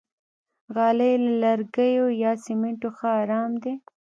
غالۍ 0.75 1.13
له 1.23 1.31
لرګیو 1.43 2.05
یا 2.23 2.31
سمنټو 2.45 2.89
ښه 2.97 3.09
آرام 3.21 3.51
دي. 3.63 3.73